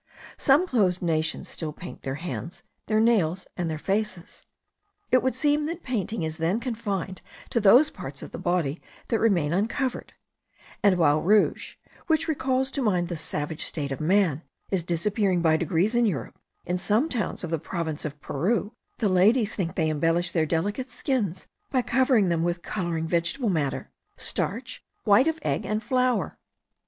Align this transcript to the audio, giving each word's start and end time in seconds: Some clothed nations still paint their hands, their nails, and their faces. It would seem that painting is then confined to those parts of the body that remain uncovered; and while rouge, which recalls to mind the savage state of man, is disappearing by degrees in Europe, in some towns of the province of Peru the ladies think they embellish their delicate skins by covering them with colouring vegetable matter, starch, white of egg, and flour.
Some 0.39 0.65
clothed 0.65 1.03
nations 1.03 1.47
still 1.47 1.71
paint 1.71 2.01
their 2.01 2.15
hands, 2.15 2.63
their 2.87 2.99
nails, 2.99 3.45
and 3.55 3.69
their 3.69 3.77
faces. 3.77 4.47
It 5.11 5.21
would 5.21 5.35
seem 5.35 5.67
that 5.67 5.83
painting 5.83 6.23
is 6.23 6.37
then 6.37 6.59
confined 6.59 7.21
to 7.51 7.59
those 7.59 7.91
parts 7.91 8.23
of 8.23 8.31
the 8.31 8.39
body 8.39 8.81
that 9.09 9.19
remain 9.19 9.53
uncovered; 9.53 10.13
and 10.81 10.97
while 10.97 11.21
rouge, 11.21 11.75
which 12.07 12.27
recalls 12.27 12.71
to 12.71 12.81
mind 12.81 13.09
the 13.09 13.15
savage 13.15 13.63
state 13.63 13.91
of 13.91 14.01
man, 14.01 14.41
is 14.71 14.81
disappearing 14.81 15.43
by 15.43 15.55
degrees 15.55 15.93
in 15.93 16.07
Europe, 16.07 16.39
in 16.65 16.79
some 16.79 17.07
towns 17.07 17.43
of 17.43 17.51
the 17.51 17.59
province 17.59 18.03
of 18.03 18.19
Peru 18.21 18.73
the 18.97 19.07
ladies 19.07 19.53
think 19.53 19.75
they 19.75 19.89
embellish 19.89 20.31
their 20.31 20.47
delicate 20.47 20.89
skins 20.89 21.45
by 21.69 21.83
covering 21.83 22.29
them 22.29 22.41
with 22.43 22.63
colouring 22.63 23.05
vegetable 23.07 23.49
matter, 23.49 23.91
starch, 24.17 24.83
white 25.03 25.27
of 25.27 25.37
egg, 25.43 25.63
and 25.63 25.83
flour. 25.83 26.39